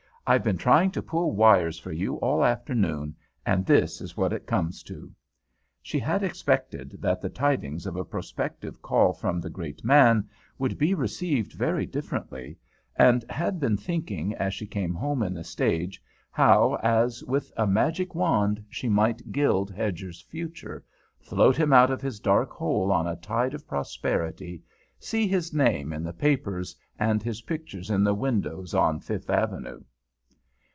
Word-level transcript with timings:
"I've 0.27 0.43
been 0.45 0.57
trying 0.57 0.91
to 0.91 1.01
pull 1.01 1.33
wires 1.35 1.77
for 1.77 1.91
you 1.91 2.15
all 2.17 2.45
afternoon, 2.45 3.15
and 3.45 3.65
this 3.65 3.99
is 3.99 4.15
what 4.15 4.31
it 4.31 4.45
comes 4.45 4.81
to." 4.83 5.11
She 5.81 5.99
had 5.99 6.23
expected 6.23 6.95
that 7.01 7.19
the 7.21 7.27
tidings 7.29 7.85
of 7.85 7.97
a 7.97 8.05
prospective 8.05 8.81
call 8.81 9.11
from 9.13 9.41
the 9.41 9.49
great 9.49 9.83
man 9.83 10.29
would 10.57 10.77
be 10.77 10.93
received 10.93 11.51
very 11.53 11.85
differently, 11.85 12.55
and 12.95 13.25
had 13.29 13.59
been 13.59 13.75
thinking 13.75 14.33
as 14.35 14.53
she 14.53 14.65
came 14.67 14.93
home 14.93 15.21
in 15.23 15.33
the 15.33 15.43
stage 15.43 16.01
how, 16.29 16.75
as 16.81 17.21
with 17.25 17.51
a 17.57 17.67
magic 17.67 18.13
wand, 18.15 18.63
she 18.69 18.87
might 18.87 19.33
gild 19.33 19.69
Hedger's 19.71 20.21
future, 20.21 20.85
float 21.19 21.57
him 21.57 21.73
out 21.73 21.89
of 21.91 21.99
his 22.01 22.19
dark 22.21 22.51
hole 22.51 22.89
on 22.91 23.05
a 23.07 23.15
tide 23.17 23.53
of 23.55 23.67
prosperity, 23.67 24.61
see 24.99 25.27
his 25.27 25.51
name 25.53 25.91
in 25.91 26.03
the 26.03 26.13
papers 26.13 26.73
and 26.99 27.21
his 27.23 27.41
pictures 27.41 27.89
in 27.89 28.03
the 28.05 28.13
windows 28.15 28.73
on 28.75 28.99
Fifth 29.01 29.29
Avenue. 29.29 29.81